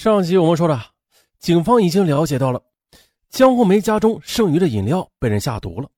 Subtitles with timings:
[0.00, 0.92] 上集我们说了，
[1.40, 2.62] 警方已经了解到了
[3.28, 5.90] 江红梅家中剩余的饮料被人下毒了。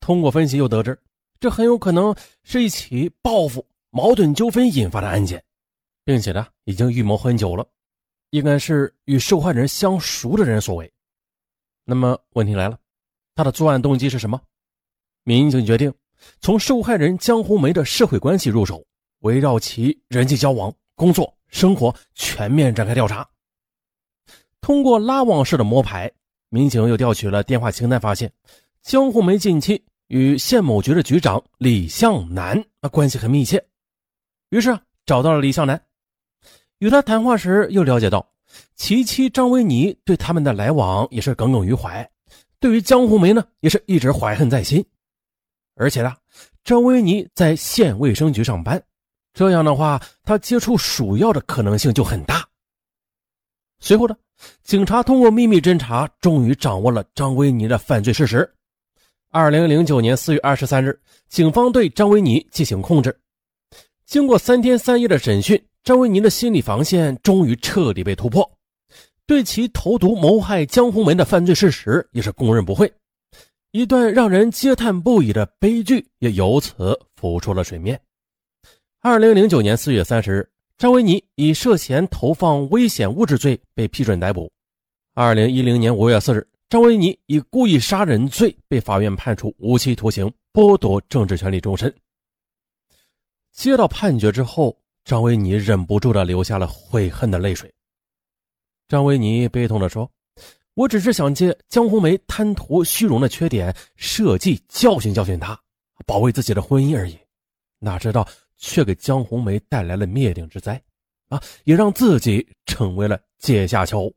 [0.00, 0.98] 通过分析，又得知
[1.38, 5.44] 这很有可能是一起报复、矛盾纠纷引发的案件，
[6.06, 7.66] 并且呢，已经预谋很久了，
[8.30, 10.90] 应该是与受害人相熟的人所为。
[11.84, 12.78] 那么问题来了，
[13.34, 14.40] 他的作案动机是什么？
[15.22, 15.92] 民警决定
[16.40, 18.82] 从受害人江红梅的社会关系入手，
[19.18, 23.28] 围绕其人际交往、工作、生活全面展开调查。
[24.64, 26.10] 通过拉网式的摸排，
[26.48, 28.32] 民警又调取了电话清单，发现
[28.80, 33.62] 江红梅近期与县某局的局长李向南啊关系很密切，
[34.48, 34.74] 于是
[35.04, 35.78] 找到了李向南，
[36.78, 38.26] 与他谈话时又了解到
[38.74, 42.10] 其妻张维尼对他们的来往也是耿耿于怀，
[42.58, 44.82] 对于江红梅呢也是一直怀恨在心，
[45.74, 46.14] 而且呢，
[46.64, 48.82] 张维尼在县卫生局上班，
[49.34, 52.43] 这样的话他接触鼠药的可能性就很大。
[53.84, 54.16] 随后呢？
[54.62, 58.50] 警察通过秘密侦查，终于掌握了张维尼的犯罪事实。
[59.30, 63.14] 二零零九年四月二十三日，警方对张维尼进行控制。
[64.06, 68.50] 经过三天三夜的审讯，张维尼的心理防线终于彻底被突破，
[69.26, 72.90] 对其投毒谋害江红梅的犯罪事实也是供认不讳。
[73.72, 78.00] 一段让人嗟叹不已的悲剧也由此浮出了水面。
[79.02, 80.48] 二零零九年四月三十日。
[80.76, 84.50] 张维尼以涉嫌投放危险物质罪被批准逮捕。
[85.14, 91.94] 二零一零年五月四日，张维尼以故意杀人罪被法院判处无期徒刑，剥夺政治权利终身。
[93.52, 97.72] 接到判决之后，张维尼忍不住的流下了悔恨的泪水。
[98.88, 100.10] 张维尼悲痛的说
[100.74, 105.56] ：“我只是想借江红梅贪图虚荣的缺点，设计教训教训她，
[106.04, 107.16] 保卫自己的婚姻而已。
[107.78, 108.26] 哪知道……”
[108.66, 110.82] 却给江红梅带来了灭顶之灾，
[111.28, 114.10] 啊，也让自己成为了阶下囚。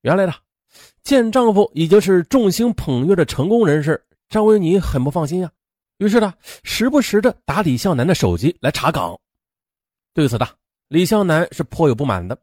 [0.00, 0.34] 原来呢，
[1.04, 5.50] 见丈夫已经是众星捧月的成功人士，张维尼很不放心呀。
[5.98, 6.34] 于是呢，
[6.64, 9.16] 时不时的打李向南的手机来查岗。
[10.12, 10.48] 对此呢，
[10.88, 12.36] 李向南是颇有不满的。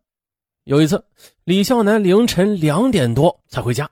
[0.63, 1.03] 有一次，
[1.43, 3.89] 李向南凌晨两点多才回家，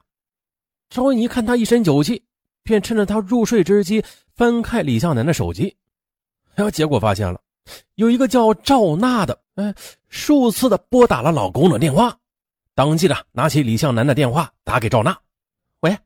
[0.89, 2.23] 张维尼看他一身酒气，
[2.63, 4.01] 便趁着他入睡之机
[4.33, 5.75] 翻开李向南的手机。
[6.55, 7.39] 然后结果发现了，
[7.95, 9.73] 有一个叫赵娜的，哎，
[10.07, 12.17] 数次的拨打了老公的电话，
[12.73, 15.17] 当即的拿起李向南的电话打给赵娜，
[15.81, 15.97] 喂，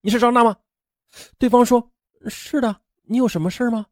[0.00, 0.56] 你是赵娜吗？
[1.38, 1.88] 对方说
[2.28, 3.86] 是的，你有什么事吗？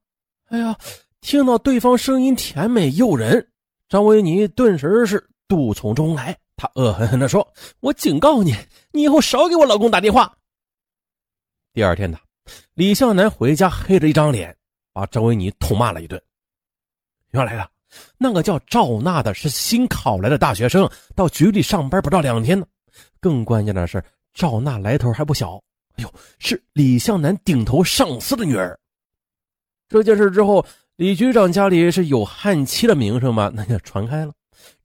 [0.47, 0.77] 哎呀，
[1.21, 3.47] 听到对方声音甜美诱人，
[3.89, 7.47] 张维尼顿时是怒从中来，他恶狠狠地说
[7.81, 8.55] ：“我警告你，
[8.91, 10.33] 你以后少给我老公打电话。”
[11.73, 12.19] 第二天呢，
[12.75, 14.57] 李向南回家黑着一张脸。
[15.01, 16.21] 把张维尼痛骂了一顿。
[17.31, 17.67] 原来啊，
[18.19, 22.67] 那个叫赵娜的是新考来的大学生，到局里上班不到两天呢。
[23.19, 25.57] 更关键的是，赵娜来头还不小。
[25.95, 28.79] 哎呦，是李向南顶头上司的女儿。
[29.89, 30.63] 这件事之后，
[30.97, 34.35] 李局长家里是有悍妻的名声嘛，那就传开了。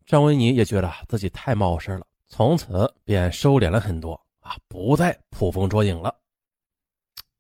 [0.06, 6.16] 张维尼也觉得自己太冒失了，从此便收敛了很多啊，不再捕风捉影了。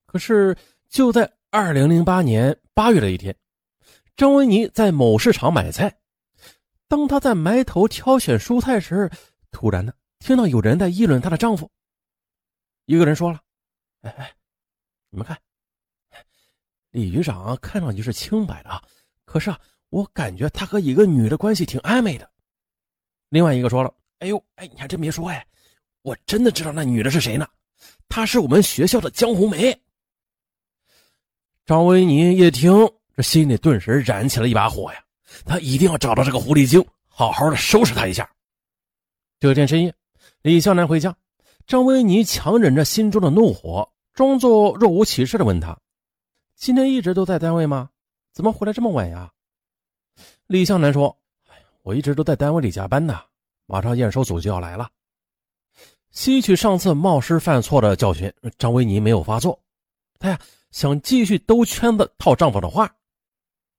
[0.06, 0.53] 可是
[0.90, 1.31] 就在。
[1.55, 3.33] 二零零八年八月的一天，
[4.17, 5.97] 张维尼在某市场买菜。
[6.89, 9.09] 当她在埋头挑选蔬菜时，
[9.51, 11.71] 突然呢，听到有人在议论她的丈夫。
[12.88, 13.39] 一个人说了
[14.03, 14.33] ：“哎哎，
[15.09, 15.39] 你们看，
[16.91, 18.83] 李局长看上去是清白的啊，
[19.23, 19.57] 可是啊，
[19.91, 22.29] 我感觉他和一个女的关系挺暧昧的。”
[23.31, 25.47] 另外一个说了：“哎呦，哎，你还真别说，哎，
[26.01, 27.47] 我真的知道那女的是谁呢，
[28.09, 29.73] 她是我们学校的江红梅。”
[31.66, 32.72] 张维尼一听，
[33.16, 35.03] 这心里顿时燃起了一把火呀！
[35.46, 38.30] 他一定要找到这个狐狸精，好好的收拾他一下。
[39.40, 39.92] 这天深夜，
[40.44, 41.16] 李向南回家，
[41.66, 45.76] 张维尼强忍着心中的怒火，装作若无其事的问他
[46.56, 47.90] ：“今天一直都在单位吗？
[48.32, 49.32] 怎么回来这么晚呀？”
[50.46, 51.18] 李向南说
[51.50, 53.20] ：“哎我一直都在单位里加班呢，
[53.66, 54.88] 马上验收组就要来了。”
[56.14, 59.59] 吸取上次冒失犯错的教训，张维尼没有发作，
[60.20, 60.40] 他呀。
[60.72, 62.94] 想继续兜圈子套丈夫的话，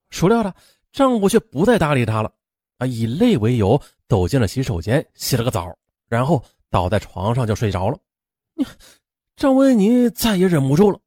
[0.08, 0.54] 孰料呢，
[0.92, 2.32] 丈夫却不再搭理她了。
[2.78, 3.78] 啊，以累为由
[4.08, 5.76] 走进了洗手间，洗了个澡，
[6.08, 7.98] 然后倒在床上就睡着了。
[9.36, 10.98] 张维尼再也忍不住了，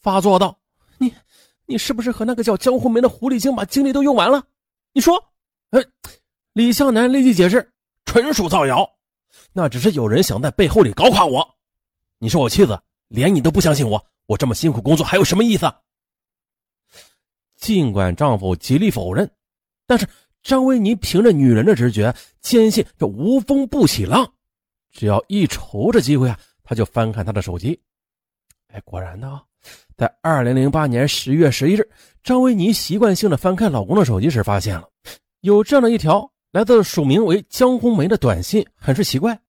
[0.00, 0.58] 发作道
[0.96, 1.12] ：“你，
[1.66, 4.42] 你是不是和那个叫江湖梅的狐狸精把精力都用完了？
[4.94, 5.22] 你说？”
[5.72, 5.80] 哎，
[6.54, 7.70] 李向南立即解释
[8.06, 8.90] ：“纯属造谣，
[9.52, 11.46] 那只是有人想在背后里搞垮我。
[12.18, 15.72] 你是我妻子，连你都不相信我。”我这么辛苦工作还有什么意思？
[17.56, 19.28] 尽管丈夫极力否认，
[19.86, 20.06] 但是
[20.42, 24.30] 张维尼凭着女人的直觉，坚信这无风不起浪，
[24.92, 27.80] 只要一瞅着机会啊，他就翻看他的手机。
[28.68, 29.42] 哎，果然的，
[29.96, 31.90] 在二零零八年十月十一日，
[32.22, 34.86] 张维尼习惯性的翻看老公的手机时，发现了
[35.40, 39.40] 有这样的一条来自署名为江红梅的短信，很是奇怪。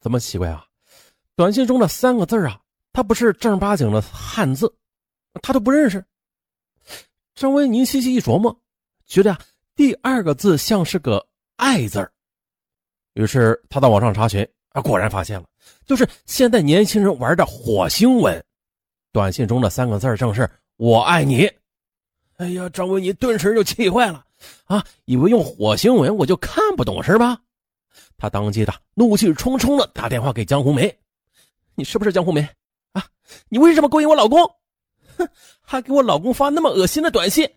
[0.00, 0.64] 怎么奇怪啊？
[1.34, 2.60] 短信中的三个字啊，
[2.92, 4.72] 他不是正儿八经的汉字，
[5.40, 6.04] 他都不认识。
[7.34, 8.54] 张维宁细细一琢磨，
[9.06, 9.38] 觉得呀，
[9.74, 12.10] 第二个字像是个“爱”字
[13.14, 15.46] 于是他到网上查询，啊，果然发现了，
[15.86, 18.44] 就是现在年轻人玩的火星文。
[19.10, 21.50] 短信中的三个字正是“我爱你”。
[22.36, 24.24] 哎呀，张维宁顿时就气坏了，
[24.64, 27.38] 啊，以为用火星文我就看不懂是吧？
[28.16, 30.94] 他当即的怒气冲冲的打电话给江红梅
[31.74, 32.48] ：“你是不是江红梅？
[33.48, 34.42] 你为什么勾引我老公？
[35.16, 35.28] 哼，
[35.60, 37.48] 还给我老公发那么恶心的短信。”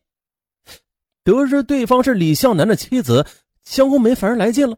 [1.23, 3.25] 得知对方是李向南的妻子，
[3.63, 4.77] 江红梅反而来劲了，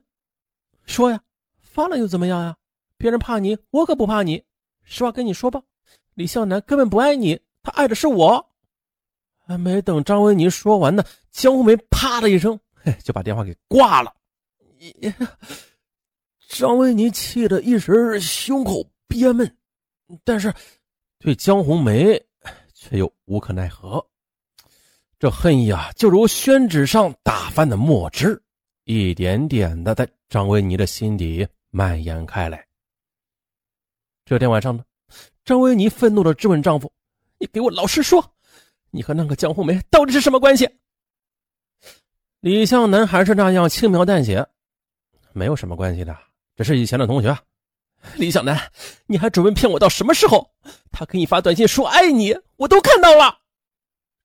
[0.86, 1.22] 说：“呀，
[1.62, 2.56] 发了又怎么样呀？
[2.98, 4.44] 别人怕你，我可不怕你。
[4.84, 5.62] 实话跟你说吧，
[6.14, 8.50] 李向南根本不爱你，他爱的是我。”
[9.46, 14.14] 还没等张维尼说完呢，江红梅啪的一声，嘿，就把电话给挂了。
[16.50, 19.58] 张维尼气得一时胸口憋闷，
[20.24, 20.54] 但是
[21.28, 22.18] 对江红梅
[22.74, 24.02] 却又无可奈何。
[25.20, 28.42] 这恨意啊，就如宣纸上打翻的墨汁，
[28.86, 32.66] 一点点的在张维尼的心底蔓延开来。
[34.24, 34.86] 这天晚上呢，
[35.44, 36.90] 张维尼愤怒的质问丈夫
[37.40, 38.24] ：“你给我老实说，
[38.90, 40.66] 你和那个江红梅到底是什么关系？”
[42.40, 44.48] 李向南还是那样轻描淡写
[45.36, 46.18] ：“没有什么关系的。”
[46.56, 47.38] 只是以前的同学，
[48.18, 48.72] 李小南，
[49.06, 50.52] 你还准备骗我到什么时候？
[50.92, 53.40] 他给你发短信说爱你，我都看到了。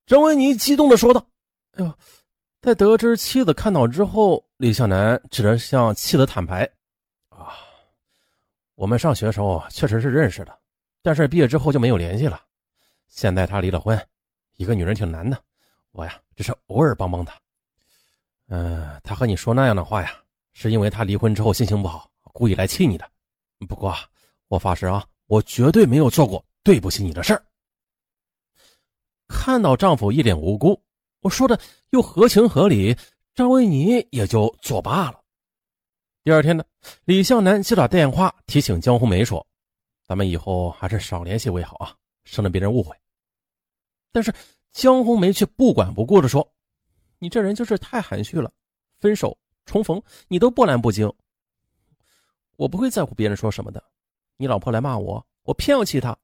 [0.06, 1.26] 张维尼激动的说道
[1.76, 1.92] ：“哎呦，
[2.60, 6.68] 在得知妻子看到之后，李向南只能向妻子坦白：
[7.28, 7.54] 啊，
[8.74, 10.58] 我们上学的时候确实是认识的，
[11.02, 12.40] 但是毕业之后就没有联系了。
[13.08, 13.98] 现在他离了婚，
[14.56, 15.38] 一个女人挺难的，
[15.92, 17.34] 我呀只是偶尔帮帮他。
[18.48, 20.12] 嗯，他和你说那样的话呀，
[20.52, 23.06] 是因为他离婚之后心情不好。”故意来气你的，
[23.66, 23.94] 不过
[24.48, 27.44] 我发誓啊，我绝对没有做过对不起你的事儿。
[29.28, 30.78] 看到丈夫一脸无辜，
[31.20, 31.58] 我说的
[31.90, 32.96] 又合情合理，
[33.34, 35.20] 张维尼也就作罢了。
[36.22, 36.62] 第二天呢，
[37.04, 39.44] 李向南接到电话提醒江红梅说
[40.06, 42.94] ：“咱们以后还是少联系为好啊，省得别人误会。”
[44.12, 44.32] 但是
[44.72, 46.46] 江红梅却不管不顾的说
[47.18, 48.52] ：“你这人就是太含蓄了，
[49.00, 51.12] 分手重逢你都波澜不惊。”
[52.62, 53.82] 我不会在乎别人说什么的，
[54.36, 56.16] 你老婆来骂我，我偏要气她。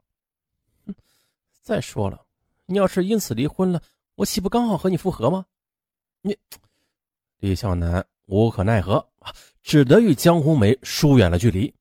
[1.62, 2.24] 再说了，
[2.64, 3.82] 你要是因此离婚了，
[4.14, 5.44] 我岂不刚好和你复合吗？
[6.22, 6.38] 你，
[7.38, 9.04] 李向南无可奈何，
[9.64, 11.74] 只得与江红梅疏远了距离。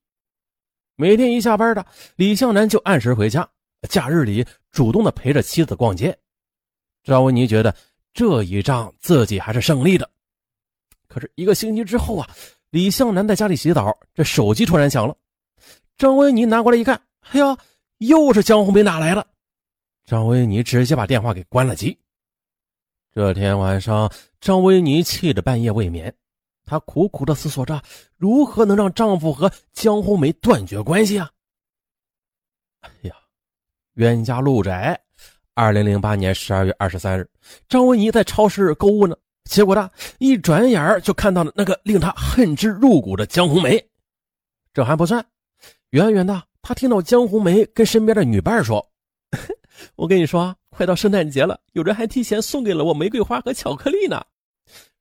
[0.96, 3.48] 每天一下班的，李向南就按时回家，
[3.88, 6.18] 假日里主动的陪着妻子逛街。
[7.04, 7.72] 赵文妮觉得
[8.12, 10.10] 这一仗自己还是胜利的，
[11.06, 12.28] 可是一个星期之后啊。
[12.70, 15.16] 李向南在家里洗澡，这手机突然响了。
[15.96, 17.00] 张维尼拿过来一看，
[17.30, 17.56] 哎呀，
[17.98, 19.26] 又是江红梅打来了。
[20.04, 21.98] 张维尼直接把电话给关了机。
[23.12, 24.10] 这天晚上，
[24.40, 26.14] 张维尼气得半夜未眠，
[26.64, 27.82] 她苦苦的思索着
[28.16, 31.30] 如何能让丈夫和江红梅断绝关系啊。
[32.80, 33.14] 哎呀，
[33.94, 35.00] 冤家路窄。
[35.54, 37.28] 二零零八年十二月二十三日，
[37.68, 39.16] 张维尼在超市购物呢。
[39.48, 43.82] 结果他一转眼就看到了那个令他恨之入骨的江红梅。
[44.74, 45.24] 这还不算，
[45.90, 48.86] 远远的他听到江红梅跟身边的女伴说
[49.96, 54.22] ：“我跟你说，快到圣诞节了，有人还提前送给了我玫瑰花和巧克力呢。”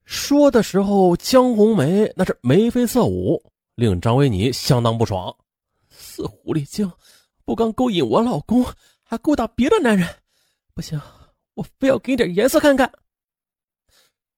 [0.06, 3.44] 说的时候，江红梅那是眉飞色舞，
[3.76, 5.36] 令张维尼相当不爽。
[5.90, 6.90] 死狐狸精，
[7.44, 8.66] 不刚勾引我老公，
[9.04, 10.08] 还勾搭别的男人，
[10.74, 11.00] 不行，
[11.56, 12.90] 我非要给你点颜色看看。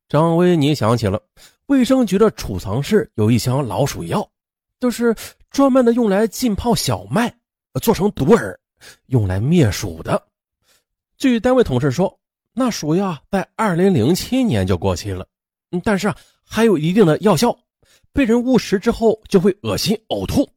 [0.09, 1.21] 张维尼想起了
[1.67, 4.27] 卫生局的储藏室有一箱老鼠药，
[4.79, 5.15] 就是
[5.51, 7.31] 专门的用来浸泡小麦，
[7.79, 8.57] 做成毒饵，
[9.05, 10.19] 用来灭鼠的。
[11.15, 12.19] 据单位同事说，
[12.53, 15.27] 那鼠药在二零零七年就过期了，
[15.83, 17.55] 但是啊，还有一定的药效，
[18.11, 20.49] 被人误食之后就会恶心呕吐。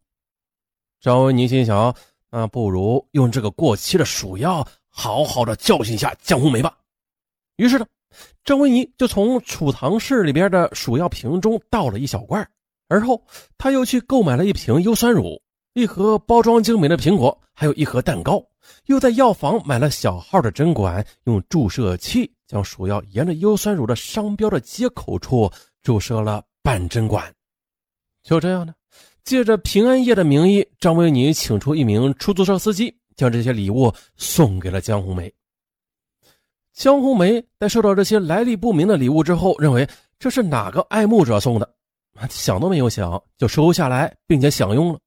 [0.98, 1.94] 张维尼心想，
[2.30, 6.74] 那不如用这个过期的鼠药好好的教训一下江红梅吧。
[7.56, 7.84] 于是呢。
[8.44, 12.46] 张维尼就从储藏室里边的鼠药瓶中倒了一小罐，
[12.88, 13.24] 而后
[13.56, 15.40] 他又去购买了一瓶优酸乳、
[15.74, 18.44] 一盒包装精美的苹果，还有一盒蛋糕，
[18.86, 25.50] 又在药房买了小号的针管，用注射器将鼠药沿着优酸乳的商标的接口处
[25.82, 27.32] 注射了半针管。
[28.22, 28.74] 就这样呢，
[29.24, 35.32] 借着平安夜的名义，张维尼请出一名出租车司机，将这些礼物送给了江红梅。
[36.72, 39.88] 江红梅在收到这些来历不明的礼物之后，认为
[40.18, 41.74] 这是哪个爱慕者送的，
[42.30, 44.98] 想都没有想就收下来，并且享用了。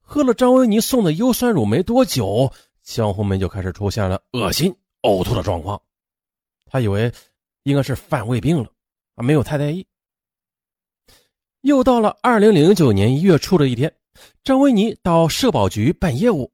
[0.00, 2.52] 喝了张维尼送的优酸乳没多久，
[2.82, 5.80] 江红梅就开始出现了恶心、呕吐的状况。
[6.66, 7.10] 她以为
[7.62, 8.68] 应该是犯胃病了，
[9.14, 9.86] 啊，没有太在意。
[11.62, 13.94] 又到了二零零九年一月初的一天，
[14.42, 16.52] 张维尼到社保局办业务，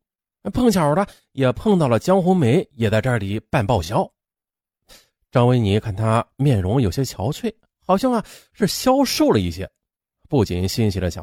[0.52, 4.10] 碰巧的也碰到了江红梅，也在这里办报销。
[5.30, 7.54] 张维尼看他面容有些憔悴，
[7.84, 9.70] 好像啊是消瘦了一些，
[10.28, 11.22] 不禁欣喜的想：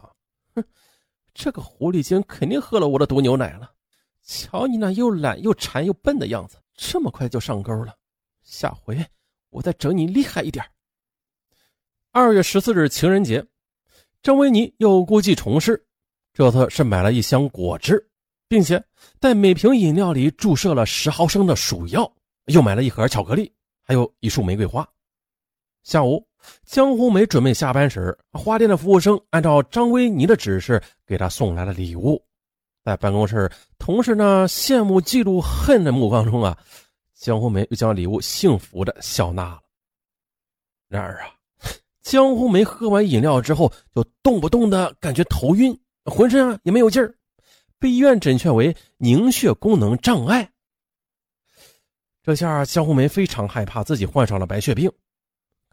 [0.56, 0.64] 哼，
[1.34, 3.72] 这个狐狸精肯定喝了我的毒牛奶了。
[4.24, 7.96] 瞧你那又懒又馋又笨的样子，这么快就上钩了。
[8.44, 9.04] 下回
[9.50, 10.64] 我再整你厉害一点。
[12.12, 13.46] 二月十四日情人节。
[14.24, 15.86] 张维尼又故技重施，
[16.34, 18.10] 这次是买了一箱果汁，
[18.48, 18.84] 并且
[19.20, 22.12] 在每瓶饮料里注射了十毫升的鼠药，
[22.46, 23.52] 又买了一盒巧克力，
[23.84, 24.88] 还有一束玫瑰花。
[25.84, 26.26] 下午，
[26.66, 32.22] 江红梅准备下班时，花店的服务生按照张维尼的指示给她送来了礼物。
[32.84, 36.58] 在办公室，同事呢羡慕、嫉妒、恨的目光中啊，
[37.14, 39.62] 江红梅又将礼物幸福的笑纳了。
[40.88, 41.34] 然而啊。
[42.02, 47.14] 江红梅喝完饮料之后，就动不动的感觉头晕，浑身啊也没有劲儿，
[47.80, 50.52] 被医院诊确为凝血功能障碍。
[52.24, 54.92] 这下江红梅非常害怕自己患上了白血病，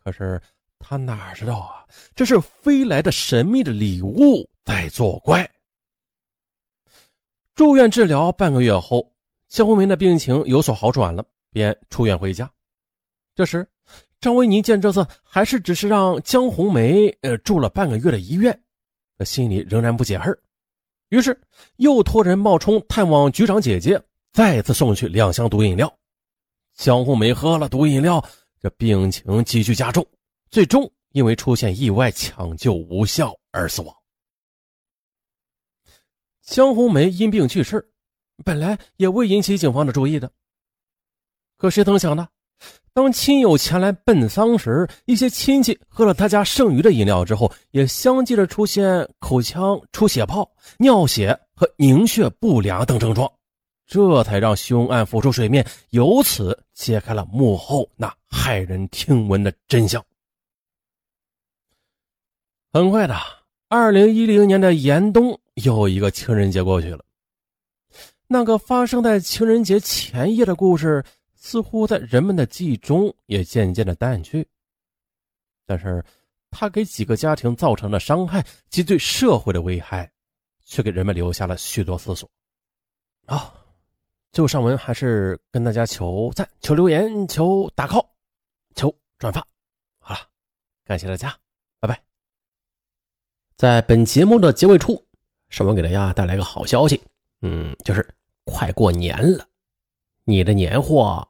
[0.03, 0.41] 可是
[0.79, 1.85] 她哪知道啊，
[2.15, 5.51] 这是飞来的神秘的礼物在作怪。
[7.55, 9.13] 住院治疗半个月后，
[9.49, 12.51] 江红梅的病情有所好转了，便出院回家。
[13.35, 13.67] 这时。
[14.21, 18.59] 张维尼见这次还是只是让江红梅呃住了半个月的医院，
[19.23, 20.35] 心里仍然不解恨，
[21.15, 21.41] 于是
[21.77, 24.03] 又托人冒充探望局长姐姐，
[24.33, 25.97] 再次送去两箱毒饮料。
[26.75, 28.21] 江红梅喝了毒饮料，
[28.61, 30.05] 这病情急剧加重，
[30.51, 33.95] 最终因为出现意外抢救无效而死亡。
[36.43, 37.89] 江红梅因病去世，
[38.45, 40.33] 本来也未引起警方的注意的，
[41.57, 42.27] 可谁曾想呢？
[42.93, 53.29] 当亲友前来奔丧时，一些亲戚喝了他家剩余的饮料之后，也相继的出现口腔出血泡、尿血和凝血不良等症状，
[53.85, 60.01] 这才让凶案浮出水面，由此揭开了幕后那骇人听闻的真相。
[62.73, 63.17] 很快的，
[63.69, 67.05] 二零一零年的严冬又一个情人节过去了，
[68.29, 71.03] 那个发生在情人节前夜的故事。
[71.47, 74.49] 似乎在人们的记忆中也渐渐的淡去，
[75.67, 76.03] 但是，
[76.51, 80.11] 他给几个家庭造成的伤害及对社会的危害，
[80.65, 82.27] 却给人们留下了许多思索。
[83.27, 83.55] 啊，
[84.33, 88.07] 最后上文还是跟大家求赞、求留言、求打 call、
[88.75, 89.47] 求转发。
[89.99, 90.21] 好了，
[90.83, 91.39] 感谢大家，
[91.79, 92.03] 拜拜。
[93.55, 95.07] 在本节目的结尾处，
[95.51, 96.99] 上文给大家带来一个好消息，
[97.43, 98.09] 嗯，就是
[98.45, 99.47] 快过年了，
[100.25, 101.29] 你的年货。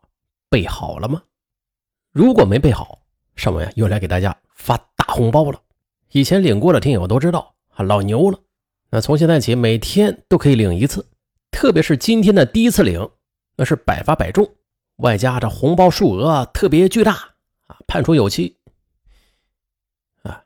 [0.55, 1.21] 备好了吗？
[2.13, 3.01] 如果没备好，
[3.35, 5.61] 上文又来给大家发大红包了。
[6.13, 8.39] 以前领过的听友都知道，老牛了。
[8.89, 11.05] 那从现在起，每天都可以领一次，
[11.51, 13.11] 特别是今天的第一次领，
[13.57, 14.49] 那是百发百中，
[14.99, 17.15] 外加这红包数额特别巨大
[17.67, 18.57] 啊，判处有期
[20.23, 20.45] 啊。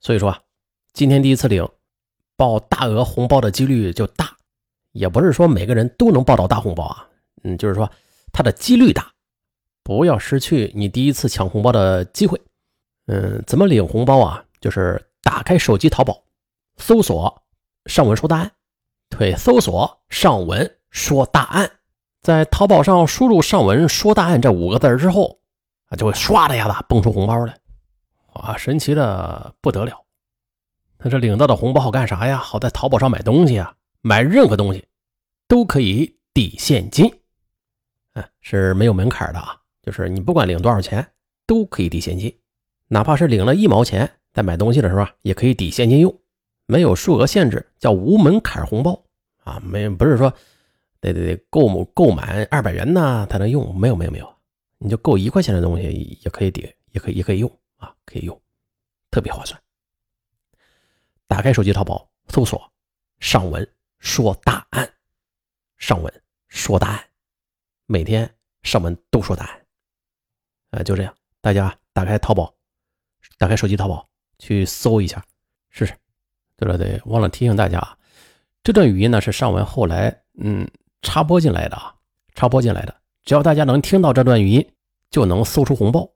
[0.00, 0.42] 所以说啊，
[0.92, 1.64] 今天第一次领，
[2.34, 4.36] 报大额红包的几率就大，
[4.90, 7.08] 也不是说每个人都能报到大红包啊。
[7.44, 7.88] 嗯，就是说。
[8.32, 9.12] 它的几率大，
[9.82, 12.40] 不要失去你第一次抢红包的机会。
[13.06, 14.44] 嗯，怎么领红包啊？
[14.60, 16.22] 就是打开手机淘宝，
[16.76, 17.42] 搜索
[17.86, 18.52] “上文说大案”，
[19.08, 21.70] 对，搜索“上文说大案”，
[22.20, 25.38] 在淘宝上输入“上文说大案”这五个字之后，
[25.86, 27.56] 啊，就会唰的一下子蹦出红包来，
[28.34, 30.04] 哇，神奇的不得了！
[30.98, 32.36] 他这领到的红包好干啥呀？
[32.36, 34.84] 好在淘宝上买东西啊，买任何东西
[35.46, 37.20] 都可以抵现金。
[38.40, 41.06] 是没有门槛的啊，就是你不管领多少钱
[41.46, 42.34] 都可以抵现金，
[42.88, 46.20] 哪怕是领了一毛钱，在买东西的时候也可以抵现金用，
[46.66, 49.04] 没有数额限制，叫无门槛红包
[49.44, 50.32] 啊，没不是说
[51.00, 54.36] 得得得购购满二百元呢才能用，没有没有没有，
[54.78, 58.40] 你就够一块钱的东西也可以抵，也可以也可以用啊，可以用，
[59.10, 59.60] 特别划算。
[61.26, 62.72] 打开手机淘宝，搜索
[63.20, 64.90] “上文说答案”，
[65.76, 67.07] 上文说答案。
[67.90, 68.30] 每天
[68.64, 69.66] 上门都说答案，
[70.72, 72.54] 啊，就这样，大家打开淘宝，
[73.38, 74.06] 打开手机淘宝
[74.38, 75.24] 去搜一下
[75.70, 75.94] 试试。
[76.54, 77.80] 对了，对，忘了提醒大家，
[78.62, 80.68] 这段语音呢是尚文后来嗯
[81.00, 81.94] 插播进来的啊，
[82.34, 82.94] 插播进来的。
[83.24, 84.70] 只要大家能听到这段语音，
[85.10, 86.06] 就能搜出红包。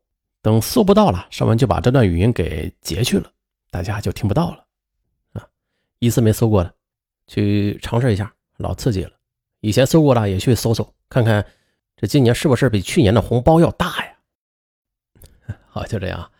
[0.43, 3.33] 等搜不到了，尚文就把这段语音给截去了，
[3.71, 4.67] 大家就听不到了
[5.33, 5.49] 啊。
[6.01, 6.75] 一次没搜过的，
[7.29, 9.13] 去尝试一下，老刺激了。
[9.61, 11.47] 以前搜过的也去搜搜看看，
[12.03, 15.55] 这今年是不是比去年的红包要大呀？
[15.71, 16.33] 好，就这样，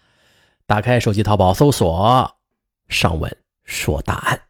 [0.67, 2.37] 打开手机淘宝搜索
[2.91, 4.43] “上文说答案”。